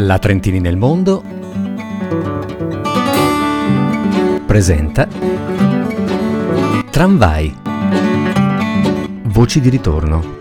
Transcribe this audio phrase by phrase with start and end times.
[0.00, 1.24] La Trentini nel mondo
[4.46, 5.08] presenta
[6.88, 7.52] Tramvai.
[9.24, 10.36] Voci di ritorno.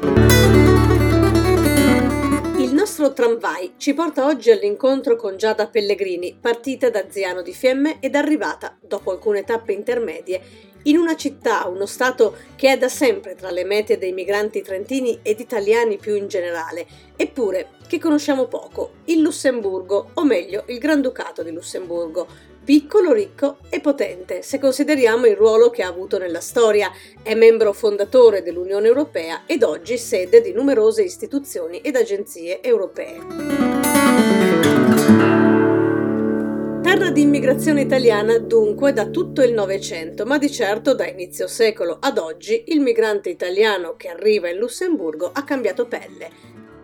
[2.60, 8.00] Il nostro tramvai ci porta oggi all'incontro con Giada Pellegrini, partita da Ziano di Fiemme
[8.00, 10.40] ed arrivata, dopo alcune tappe intermedie,
[10.88, 15.20] in una città, uno stato che è da sempre tra le mete dei migranti trentini
[15.22, 16.86] ed italiani più in generale,
[17.16, 22.28] eppure che conosciamo poco, il Lussemburgo, o meglio il Granducato di Lussemburgo,
[22.64, 26.92] piccolo, ricco e potente, se consideriamo il ruolo che ha avuto nella storia.
[27.24, 33.67] È membro fondatore dell'Unione Europea ed oggi sede di numerose istituzioni ed agenzie europee.
[36.98, 42.00] Terra di immigrazione italiana dunque da tutto il Novecento, ma di certo da inizio secolo
[42.02, 46.32] ad oggi il migrante italiano che arriva in Lussemburgo ha cambiato pelle.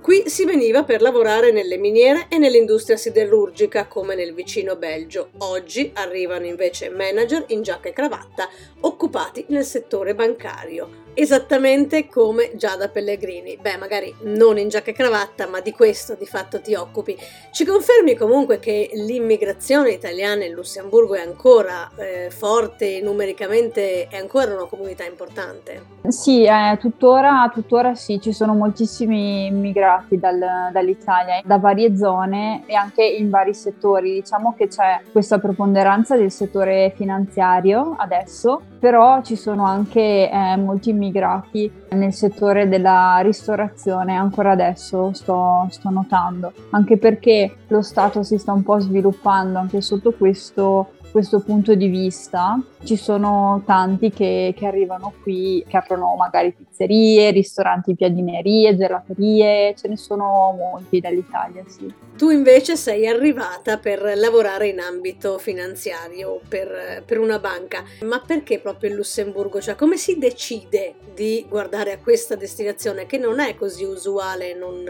[0.03, 5.31] Qui si veniva per lavorare nelle miniere e nell'industria siderurgica come nel vicino Belgio.
[5.39, 8.47] Oggi arrivano invece manager in giacca e cravatta
[8.81, 13.57] occupati nel settore bancario esattamente come Giada Pellegrini.
[13.61, 17.15] Beh, magari non in giacca e cravatta, ma di questo di fatto ti occupi.
[17.51, 24.53] Ci confermi comunque che l'immigrazione italiana in Lussemburgo è ancora eh, forte, numericamente è ancora
[24.53, 26.01] una comunità importante?
[26.07, 32.73] Sì, eh, tuttora, tuttora, sì, ci sono moltissimi immigrati dal, dall'Italia, da varie zone e
[32.73, 34.13] anche in vari settori.
[34.13, 40.89] Diciamo che c'è questa preponderanza del settore finanziario adesso, però ci sono anche eh, molti
[40.89, 48.23] immigrati immigrati nel settore della ristorazione, ancora adesso sto, sto notando, anche perché lo Stato
[48.23, 52.59] si sta un po' sviluppando anche sotto questo questo punto di vista.
[52.83, 59.87] Ci sono tanti che, che, arrivano qui, che aprono magari pizzerie, ristoranti, piadinerie, gelaterie, ce
[59.89, 61.93] ne sono molti dall'Italia, sì.
[62.15, 68.59] Tu invece sei arrivata per lavorare in ambito finanziario, per, per una banca, ma perché
[68.59, 69.59] proprio il Lussemburgo?
[69.59, 74.83] Cioè come si decide di guardare a questa destinazione che non è così usuale, non,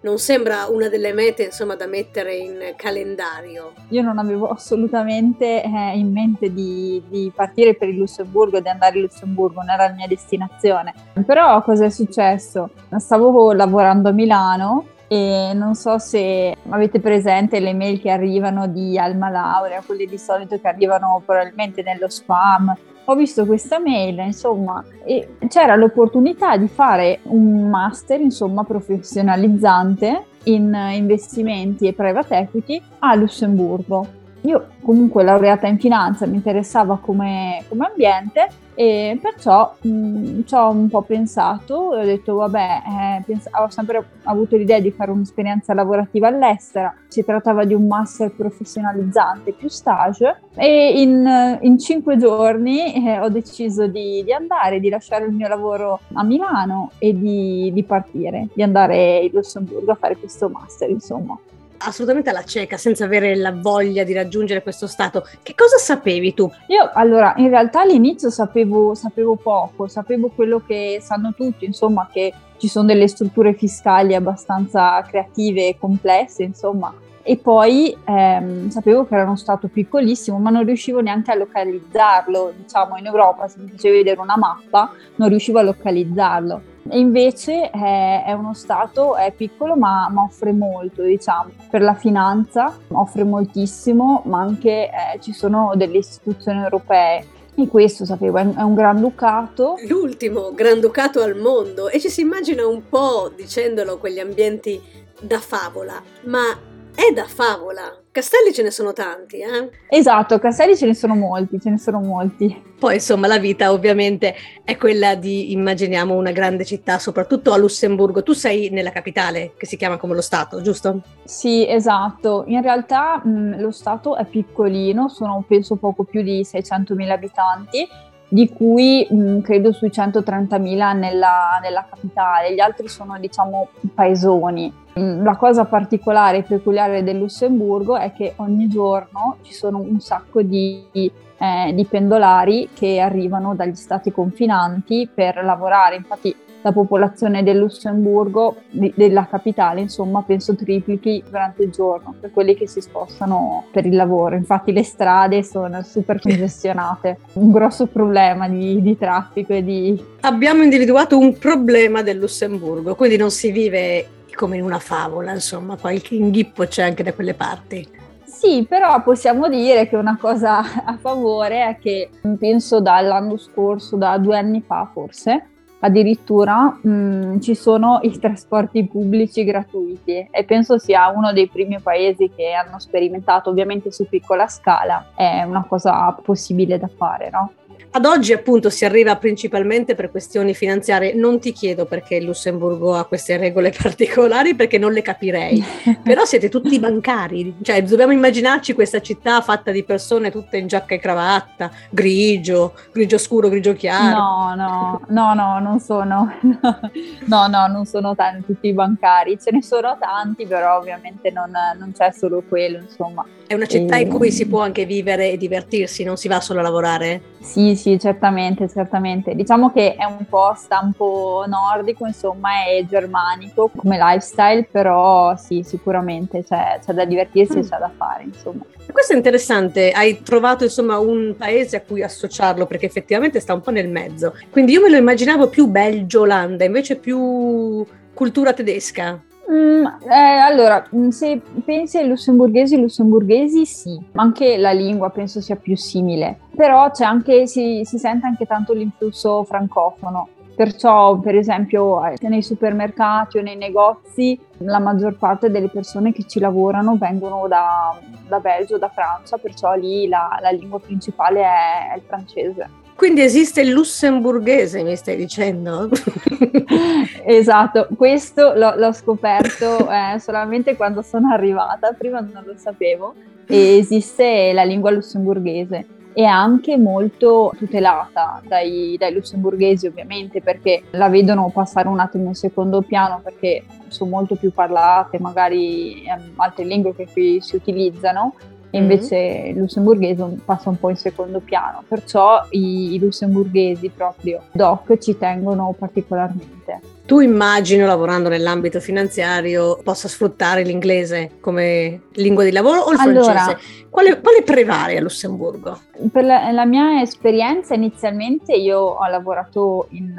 [0.00, 3.74] non sembra una delle mete insomma da mettere in calendario.
[3.88, 8.96] Io non avevo assolutamente eh, in mente di, di, partire per il Lussemburgo, di andare
[8.96, 10.94] in Lussemburgo, non era la mia destinazione.
[11.26, 12.70] Però cosa è successo?
[12.96, 18.96] Stavo lavorando a Milano e non so se avete presente le mail che arrivano di
[18.96, 22.74] Alma Laurea, quelle di solito che arrivano probabilmente nello spam
[23.04, 30.74] ho visto questa mail, insomma, e c'era l'opportunità di fare un master, insomma, professionalizzante in
[30.94, 34.20] investimenti e private equity a Lussemburgo.
[34.42, 40.54] Io comunque laureata in finanza mi interessava come, come ambiente e perciò mh, mm, ci
[40.54, 44.90] ho un po' pensato e ho detto vabbè, eh, pens- ho sempre avuto l'idea di
[44.90, 51.78] fare un'esperienza lavorativa all'estero, si trattava di un master professionalizzante più stage e in, in
[51.78, 56.90] cinque giorni eh, ho deciso di, di, andare, di lasciare il mio lavoro a Milano
[56.98, 61.38] e di, di partire, di andare in Lussemburgo a fare questo master insomma
[61.84, 65.26] assolutamente alla cieca, senza avere la voglia di raggiungere questo stato.
[65.42, 66.50] Che cosa sapevi tu?
[66.68, 72.32] Io allora, in realtà all'inizio sapevo, sapevo poco, sapevo quello che sanno tutti, insomma, che
[72.58, 76.94] ci sono delle strutture fiscali abbastanza creative e complesse, insomma.
[77.24, 82.52] E poi ehm, sapevo che era uno stato piccolissimo, ma non riuscivo neanche a localizzarlo.
[82.56, 87.70] Diciamo, in Europa, se mi facevi vedere una mappa, non riuscivo a localizzarlo e invece
[87.70, 93.24] è, è uno Stato, è piccolo ma, ma, offre molto, diciamo, per la finanza offre
[93.24, 99.76] moltissimo, ma anche eh, ci sono delle istituzioni europee e questo sapevo, è un Granducato.
[99.86, 104.80] L'ultimo Granducato al mondo e ci si immagina un po', dicendolo, quegli ambienti
[105.20, 106.58] da favola, ma
[106.94, 108.01] è da favola.
[108.12, 109.70] Castelli ce ne sono tanti, eh?
[109.88, 112.62] Esatto, castelli ce ne sono molti, ce ne sono molti.
[112.78, 114.34] Poi insomma la vita ovviamente
[114.64, 118.22] è quella di, immaginiamo, una grande città, soprattutto a Lussemburgo.
[118.22, 121.00] Tu sei nella capitale, che si chiama come lo Stato, giusto?
[121.24, 122.44] Sì, esatto.
[122.48, 127.88] In realtà mh, lo Stato è piccolino, sono penso poco più di 600.000 abitanti,
[128.32, 132.54] di cui mh, credo sui 130.000 nella, nella capitale.
[132.54, 138.68] Gli altri sono diciamo paesoni la cosa particolare e peculiare del Lussemburgo è che ogni
[138.68, 145.42] giorno ci sono un sacco di, eh, di pendolari che arrivano dagli stati confinanti per
[145.44, 152.14] lavorare, infatti la popolazione del Lussemburgo, di, della capitale, insomma, penso triplichi durante il giorno
[152.18, 154.36] per quelli che si spostano per il lavoro.
[154.36, 160.04] Infatti le strade sono super congestionate, un grosso problema di, di traffico e di...
[160.20, 165.76] Abbiamo individuato un problema del Lussemburgo, quindi non si vive come in una favola, insomma,
[165.76, 168.00] qualche inghippo c'è anche da quelle parti.
[168.24, 174.18] Sì, però possiamo dire che una cosa a favore è che penso dall'anno scorso, da
[174.18, 175.50] due anni fa forse,
[175.84, 181.80] addirittura mh, mm, ci sono i trasporti pubblici gratuiti e penso sia uno dei primi
[181.80, 187.52] paesi che hanno sperimentato, ovviamente su piccola scala, è una cosa possibile da fare, no?
[187.94, 192.94] Ad oggi appunto si arriva principalmente per questioni finanziarie, non ti chiedo perché il Lussemburgo
[192.94, 195.62] ha queste regole particolari perché non le capirei,
[196.02, 200.94] però siete tutti bancari, cioè dobbiamo immaginarci questa città fatta di persone tutte in giacca
[200.94, 204.16] e cravatta, grigio, grigio scuro, grigio chiaro.
[204.16, 209.62] No, no, no, no, non sono, no, no, non sono tanti tutti bancari, ce ne
[209.62, 213.22] sono tanti però ovviamente non, non c'è solo quello, insomma.
[213.46, 214.00] È una città e...
[214.00, 217.20] in cui si può anche vivere e divertirsi, non si va solo a lavorare?
[217.42, 219.34] Sì, sì, certamente, certamente.
[219.34, 226.44] Diciamo che è un po' stampo nordico, insomma, è germanico come lifestyle, però sì, sicuramente
[226.44, 227.60] c'è, c'è da divertirsi mm.
[227.60, 228.62] e c'è da fare, insomma.
[228.88, 233.60] Questo è interessante, hai trovato insomma un paese a cui associarlo perché effettivamente sta un
[233.60, 234.32] po' nel mezzo.
[234.50, 237.84] Quindi io me lo immaginavo più Belgio-Olanda, invece più
[238.14, 239.20] cultura tedesca.
[239.50, 245.56] Mm, eh, allora, mm, se pensi ai lussemburghesi, lussemburghesi sì, anche la lingua penso sia
[245.56, 250.28] più simile, però c'è anche, si, si sente anche tanto l'influsso francofono.
[250.54, 256.24] Perciò, per esempio, eh, nei supermercati o nei negozi, la maggior parte delle persone che
[256.26, 257.98] ci lavorano vengono da,
[258.28, 262.80] da Belgio, da Francia, perciò lì la, la lingua principale è, è il francese.
[263.02, 265.88] Quindi esiste il lussemburghese, mi stai dicendo?
[267.26, 273.12] esatto, questo l'ho, l'ho scoperto eh, solamente quando sono arrivata, prima non lo sapevo,
[273.48, 281.08] e esiste la lingua lussemburghese e anche molto tutelata dai, dai, lussemburghesi ovviamente perché la
[281.08, 286.64] vedono passare un attimo in secondo piano perché sono molto più parlate magari ehm, altre
[286.64, 288.34] lingue che qui si utilizzano
[288.74, 289.48] e invece mm-hmm.
[289.50, 295.18] il lussemburghese passa un po' in secondo piano, perciò i, i lussemburghesi proprio doc ci
[295.18, 296.80] tengono particolarmente.
[297.04, 303.24] Tu immagino, lavorando nell'ambito finanziario, possa sfruttare l'inglese come lingua di lavoro o il allora,
[303.24, 303.88] francese?
[303.90, 305.78] Quale, quale, prevale a Lussemburgo?
[306.10, 310.14] Per la, la, mia esperienza inizialmente io ho lavorato in,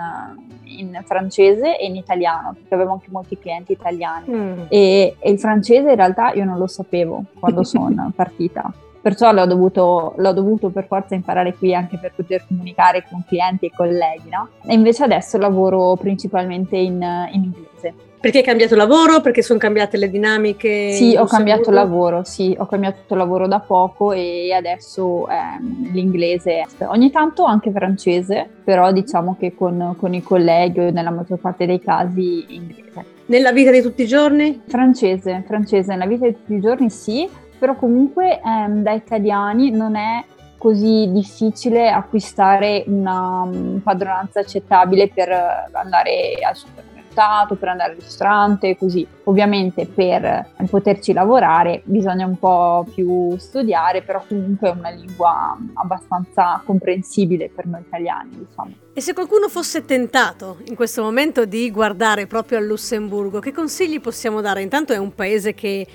[0.80, 4.62] in, francese e in italiano, perché avevo anche molti clienti italiani mm.
[4.70, 8.72] e, e il francese in realtà io non lo sapevo quando sono partita
[9.04, 13.66] perciò l'ho dovuto, l'ho dovuto, per forza imparare qui anche per poter comunicare con clienti
[13.66, 14.48] e colleghi, no?
[14.66, 17.02] E invece adesso lavoro principalmente in,
[17.34, 17.94] in inglese.
[18.24, 19.20] Perché hai cambiato lavoro?
[19.20, 20.94] Perché sono cambiate le dinamiche?
[20.94, 25.62] Sì, ho cambiato lavoro, sì, ho cambiato lavoro da poco e adesso eh,
[25.92, 26.64] l'inglese.
[26.86, 31.66] Ogni tanto anche francese, però diciamo che con, con i colleghi o nella maggior parte
[31.66, 33.04] dei casi inglese.
[33.26, 34.62] Nella vita di tutti i giorni?
[34.68, 37.30] Francese, francese, nella vita di tutti i giorni sì,
[37.60, 40.24] però comunque ehm, da italiani non è
[40.58, 45.30] così difficile acquistare una um, padronanza accettabile per
[45.74, 49.06] andare al supermercato, per andare al ristorante, così.
[49.26, 56.62] Ovviamente per poterci lavorare bisogna un po' più studiare, però comunque è una lingua abbastanza
[56.66, 58.72] comprensibile per noi italiani, diciamo.
[58.94, 64.00] E se qualcuno fosse tentato in questo momento di guardare proprio al Lussemburgo, che consigli
[64.00, 64.62] possiamo dare?
[64.62, 65.88] Intanto è un paese che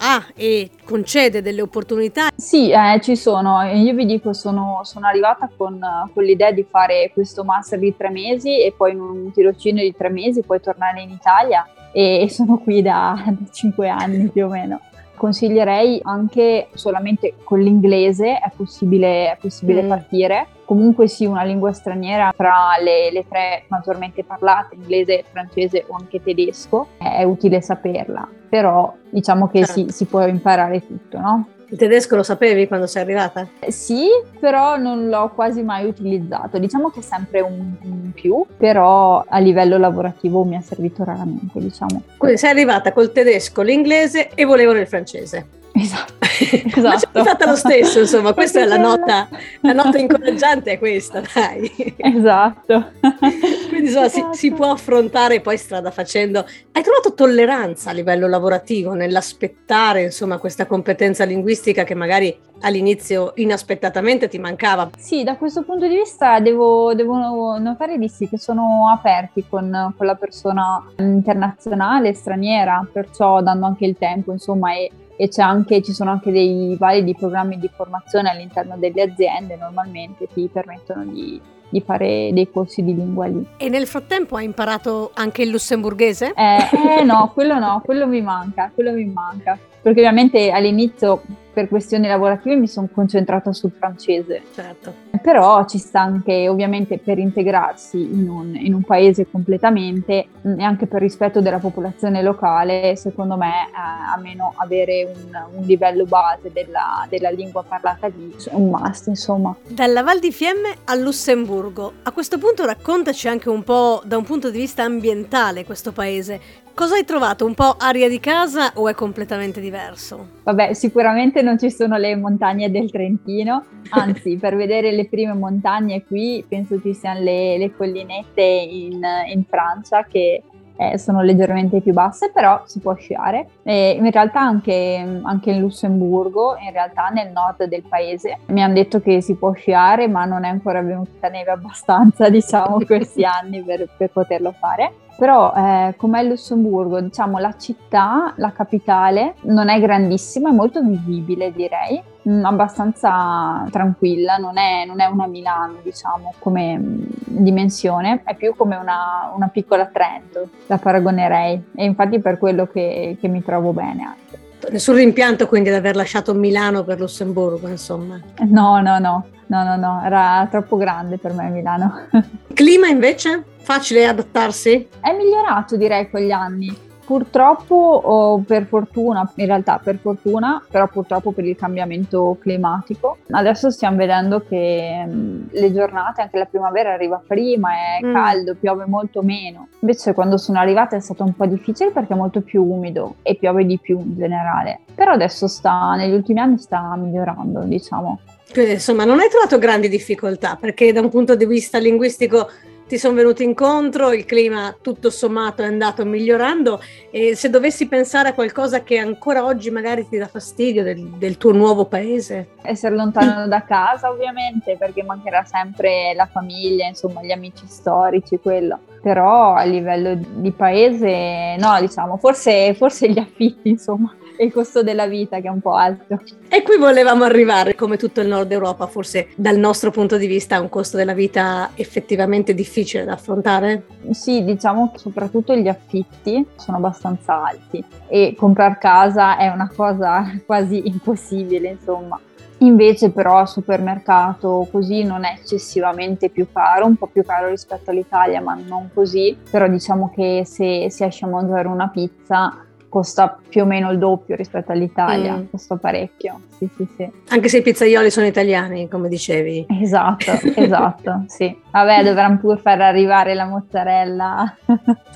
[0.00, 2.28] ha e concede delle opportunità?
[2.34, 3.62] Sì, eh, ci sono.
[3.62, 5.80] Io vi dico, sono, sono arrivata con,
[6.12, 9.94] con, l'idea di fare questo master di tre mesi e poi in un tirocinio di
[9.96, 14.46] tre mesi, poi tornare in Italia e, e sono qui da, da cinque anni più
[14.46, 14.80] o meno
[15.20, 19.88] consiglierei anche solamente con l'inglese, è possibile, è possibile mm.
[19.88, 20.46] partire.
[20.64, 26.22] Comunque sì, una lingua straniera tra le, le, tre maggiormente parlate, inglese, francese o anche
[26.22, 29.72] tedesco, è utile saperla, però diciamo che certo.
[29.72, 31.48] si, si può imparare tutto, no?
[31.68, 33.46] Il tedesco lo sapevi quando sei arrivata?
[33.68, 34.08] Sì,
[34.40, 36.58] però non l'ho quasi mai utilizzato.
[36.58, 41.58] Diciamo che è sempre un, un più, però a livello lavorativo mi è servito raramente,
[41.58, 42.02] diciamo.
[42.16, 45.58] Quindi sei arrivata col tedesco, l'inglese e volevano il francese.
[45.72, 46.19] Esatto.
[46.40, 46.80] Esatto.
[46.80, 49.28] Ma c'è stata lo stesso, insomma, questa è la nota,
[49.60, 51.70] la nota incoraggiante è questa, dai.
[51.96, 52.92] Esatto.
[53.68, 54.32] Quindi insomma esatto.
[54.32, 56.46] si, si, può affrontare poi strada facendo.
[56.72, 64.28] Hai trovato tolleranza a livello lavorativo nell'aspettare, insomma, questa competenza linguistica che magari all'inizio inaspettatamente
[64.28, 64.90] ti mancava?
[64.96, 69.94] Sì, da questo punto di vista devo, devo notare di sì che sono aperti con,
[69.96, 75.92] con la persona internazionale, straniera, perciò dando anche il tempo, insomma, e e anche, ci
[75.92, 81.38] sono anche dei validi programmi di formazione all'interno delle aziende normalmente che ti permettono di,
[81.68, 83.46] di fare dei corsi di lingua lì.
[83.58, 86.32] E nel frattempo hai imparato anche il lussemburghese?
[86.34, 89.58] Eh, eh no, quello no, quello mi manca, quello mi manca.
[89.82, 91.20] Perché ovviamente all'inizio
[91.52, 94.42] per questioni lavorative mi sono concentrata sul francese.
[94.54, 94.94] Certo.
[95.22, 100.62] Però ci sta anche ovviamente per integrarsi in un, in un paese completamente mm, e
[100.62, 106.50] anche per rispetto della popolazione locale, secondo me eh, almeno avere un, un livello base
[106.52, 109.54] della, della, lingua parlata lì è un must insomma.
[109.66, 114.24] Dalla Val di Fiemme al Lussemburgo, a questo punto raccontaci anche un po' da un
[114.24, 116.40] punto di vista ambientale questo paese.
[116.80, 117.44] Cosa hai trovato?
[117.44, 120.38] Un po' aria di casa o è completamente diverso?
[120.44, 126.04] Vabbè, sicuramente non ci sono le montagne del Trentino, anzi per vedere le prime montagne
[126.04, 129.00] qui penso ci siano le, le collinette in,
[129.32, 130.42] in Francia che
[130.80, 133.48] eh, sono leggermente più basse, però si può sciare.
[133.62, 138.72] E in realtà anche, anche, in Lussemburgo, in realtà nel nord del paese, mi hanno
[138.72, 143.62] detto che si può sciare, ma non è ancora venuta neve abbastanza, diciamo, questi anni
[143.62, 144.92] per, per poterlo fare.
[145.20, 151.52] Però eh, com'è Lussemburgo, diciamo la città, la capitale, non è grandissima, è molto visibile
[151.52, 158.22] direi, mh, mm, abbastanza tranquilla, non è, non è, una Milano diciamo come mm, dimensione,
[158.24, 161.64] è più come una, una, piccola Trento, la paragonerei.
[161.74, 164.49] E infatti per quello che, che mi trovo bene anche.
[164.68, 168.20] Nessun rimpianto quindi ad aver lasciato Milano per Lussemburgo, insomma.
[168.46, 172.08] No, no, no, no, no, no, era troppo grande per me Milano.
[172.52, 173.44] Clima invece?
[173.62, 174.88] Facile adattarsi?
[175.00, 176.88] È migliorato direi con gli anni.
[177.10, 183.68] Purtroppo o per fortuna, in realtà per fortuna, però purtroppo per il cambiamento climatico, adesso
[183.70, 188.14] stiamo vedendo che mh, le giornate, anche la primavera arriva prima, è mm.
[188.14, 189.66] caldo, piove molto meno.
[189.80, 193.34] Invece quando sono arrivata è stato un po' difficile perché è molto più umido e
[193.34, 194.82] piove di più in generale.
[194.94, 198.20] Però adesso sta, negli ultimi anni sta migliorando, diciamo.
[198.52, 202.48] Quindi insomma non hai trovato grandi difficoltà perché da un punto di vista linguistico
[202.90, 206.82] ti sono venuti incontro, il clima tutto sommato è andato migliorando
[207.12, 211.36] e se dovessi pensare a qualcosa che ancora oggi magari ti dà fastidio del, del
[211.36, 212.48] tuo nuovo paese?
[212.62, 218.80] Essere lontano da casa ovviamente perché mancherà sempre la famiglia, insomma gli amici storici, quello.
[219.00, 224.82] Però a livello di paese no, diciamo, forse, forse gli affitti, insomma e il costo
[224.82, 226.18] della vita che è un po' alto.
[226.48, 230.58] E qui volevamo arrivare, come tutto il nord Europa, forse dal nostro punto di vista
[230.58, 233.84] un costo della vita effettivamente difficile da affrontare?
[234.12, 240.24] Sì, diciamo che soprattutto gli affitti sono abbastanza alti e comprare casa è una cosa
[240.46, 242.18] quasi impossibile, insomma.
[242.62, 247.90] Invece però al supermercato così non è eccessivamente più caro, un po' più caro rispetto
[247.90, 249.36] all'Italia, ma non così.
[249.50, 253.98] Però diciamo che se si esce a mangiare una pizza costa più o meno il
[253.98, 255.44] doppio rispetto all'Italia, mm.
[255.50, 256.40] costa parecchio.
[256.58, 257.10] Sì, sì, sì.
[257.28, 259.64] Anche se i pizzaioli sono italiani, come dicevi.
[259.80, 261.56] Esatto, esatto, sì.
[261.70, 264.56] Vabbè, dovranno pure far arrivare la mozzarella.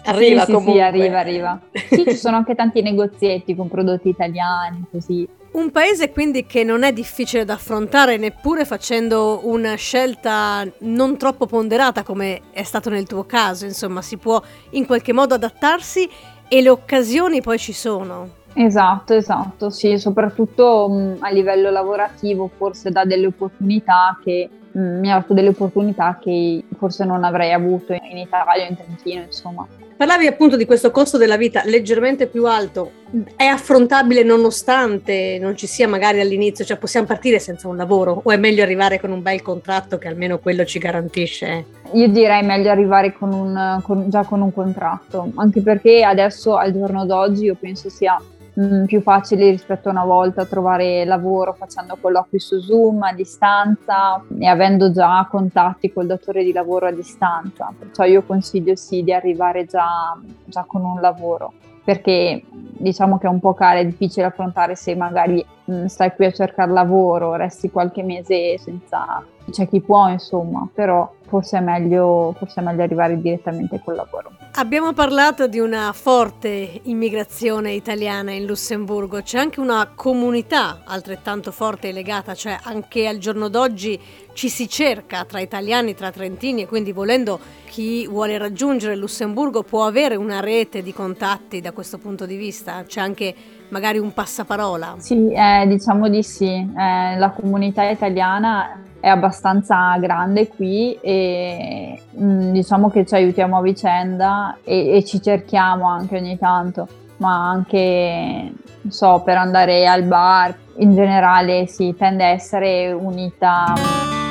[0.04, 0.72] Arriva sì, comunque.
[0.72, 1.60] Sì, arriva, arriva.
[1.72, 5.28] Sì, ci sono anche tanti negozietti con prodotti italiani, così.
[5.54, 11.46] Un paese quindi che non è difficile da affrontare neppure facendo una scelta non troppo
[11.46, 16.10] ponderata come è stato nel tuo caso, insomma si può in qualche modo adattarsi
[16.54, 18.28] e le occasioni poi ci sono.
[18.52, 25.10] Esatto, esatto, sì, soprattutto mh, a livello lavorativo forse dà delle opportunità che mh, mi
[25.10, 29.66] ha dato delle opportunità che forse non avrei avuto in Italia in Trentino, insomma.
[30.04, 32.90] Parlavi appunto di questo costo della vita leggermente più alto,
[33.36, 38.30] è affrontabile nonostante non ci sia magari all'inizio, cioè possiamo partire senza un lavoro o
[38.30, 41.64] è meglio arrivare con un bel contratto che almeno quello ci garantisce?
[41.92, 46.72] Io direi meglio arrivare con un, con, già con un contratto, anche perché adesso al
[46.74, 48.20] giorno d'oggi io penso sia
[48.54, 53.12] mh, mm, più facile rispetto a una volta trovare lavoro facendo colloqui su Zoom a
[53.12, 57.72] distanza e avendo già contatti col datore di lavoro a distanza.
[57.78, 61.52] Perciò io consiglio sì di arrivare già, già con un lavoro
[61.84, 65.44] perché diciamo che è un po' caro, è difficile affrontare se magari
[65.86, 69.24] stai qui a cercare lavoro, resti qualche mese senza...
[69.50, 74.32] c'è chi può insomma, però forse è meglio, forse è meglio arrivare direttamente col lavoro.
[74.56, 81.88] Abbiamo parlato di una forte immigrazione italiana in Lussemburgo, c'è anche una comunità altrettanto forte
[81.88, 84.00] e legata, cioè anche al giorno d'oggi
[84.32, 89.86] ci si cerca tra italiani, tra trentini e quindi volendo chi vuole raggiungere Lussemburgo può
[89.86, 93.34] avere una rete di contatti da questo punto di vista, c'è anche
[93.74, 94.94] magari un passaparola.
[94.98, 102.24] Sì, eh, diciamo di sì, eh, la comunità italiana è abbastanza grande qui e mh,
[102.24, 106.86] mm, diciamo che ci aiutiamo a vicenda e, e, ci cerchiamo anche ogni tanto.
[107.16, 114.23] ma anche, non so, per andare al bar, in generale si tende a essere unita.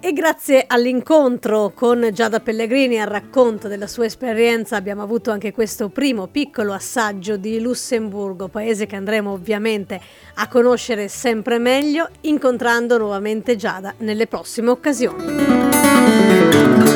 [0.00, 5.88] E grazie all'incontro con Giada Pellegrini al racconto della sua esperienza abbiamo avuto anche questo
[5.88, 10.00] primo piccolo assaggio di Lussemburgo, paese che andremo ovviamente
[10.34, 16.87] a conoscere sempre meglio incontrando nuovamente Giada nelle prossime occasioni.